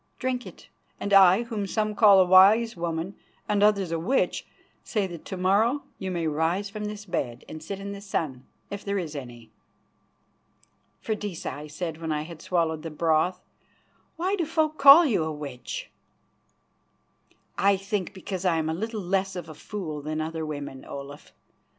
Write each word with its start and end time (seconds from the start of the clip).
Drink 0.17 0.47
it, 0.47 0.67
and 0.99 1.13
I, 1.13 1.43
whom 1.43 1.67
some 1.67 1.93
call 1.93 2.19
a 2.19 2.25
wise 2.25 2.75
woman 2.75 3.13
and 3.47 3.61
others 3.61 3.91
a 3.91 3.99
witch, 3.99 4.47
say 4.83 5.05
that 5.05 5.25
to 5.25 5.37
morrow 5.37 5.83
you 5.99 6.09
may 6.09 6.25
rise 6.25 6.71
from 6.71 6.85
this 6.85 7.05
bed 7.05 7.45
and 7.47 7.61
sit 7.61 7.79
in 7.79 7.91
the 7.91 8.01
sun, 8.01 8.43
if 8.71 8.83
there 8.83 8.97
is 8.97 9.15
any." 9.15 9.51
"Freydisa," 11.03 11.51
I 11.51 11.67
said 11.67 12.01
when 12.01 12.11
I 12.11 12.23
had 12.23 12.41
swallowed 12.41 12.81
the 12.81 12.89
broth, 12.89 13.43
"why 14.15 14.35
do 14.35 14.43
folk 14.43 14.79
call 14.79 15.05
you 15.05 15.23
a 15.23 15.31
witch?" 15.31 15.91
"I 17.55 17.77
think 17.77 18.11
because 18.11 18.43
I 18.43 18.57
am 18.57 18.69
a 18.69 18.73
little 18.73 19.01
less 19.01 19.35
of 19.35 19.47
a 19.49 19.53
fool 19.53 20.01
than 20.01 20.19
other 20.19 20.43
women, 20.43 20.83
Olaf. 20.83 21.31